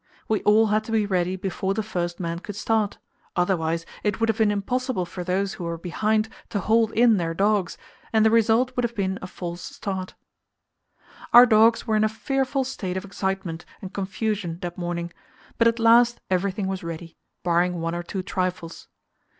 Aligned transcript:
We 0.27 0.41
all 0.41 0.65
had 0.73 0.83
to 0.85 0.91
be 0.91 1.05
ready 1.05 1.35
before 1.35 1.75
the 1.75 1.83
first 1.83 2.19
man 2.19 2.39
could 2.39 2.55
start; 2.55 2.97
otherwise, 3.35 3.85
it 4.01 4.19
would 4.19 4.29
have 4.29 4.37
been 4.39 4.49
impossible 4.49 5.05
for 5.05 5.23
those 5.23 5.53
who 5.53 5.63
were 5.65 5.77
behind 5.77 6.27
to 6.49 6.59
hold 6.59 6.91
in 6.93 7.17
their 7.17 7.35
dogs, 7.35 7.77
and 8.11 8.25
the 8.25 8.31
result 8.31 8.75
would 8.75 8.83
have 8.83 8.95
been 8.95 9.19
a 9.21 9.27
false 9.27 9.61
start. 9.61 10.15
Our 11.33 11.45
dogs 11.45 11.85
were 11.85 11.95
in 11.97 12.03
a 12.03 12.09
fearful 12.09 12.63
state 12.63 12.97
of 12.97 13.05
excitement 13.05 13.63
and 13.79 13.93
confusion 13.93 14.57
that 14.63 14.75
morning, 14.75 15.13
but 15.59 15.67
at 15.67 15.77
last 15.77 16.19
everything 16.31 16.65
was 16.65 16.83
ready, 16.83 17.15
barring 17.43 17.79
one 17.79 17.93
or 17.93 18.01
two 18.01 18.23
trifles. 18.23 18.87